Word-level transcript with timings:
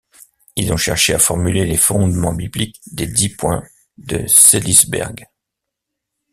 Ils 0.55 0.73
ont 0.73 0.77
cherché 0.77 1.13
à 1.13 1.19
formuler 1.19 1.63
les 1.63 1.77
fondements 1.77 2.33
bibliques 2.33 2.81
des 2.87 3.05
dix 3.05 3.29
points 3.29 3.63
de 3.99 4.25
Seelisberg. 4.25 5.27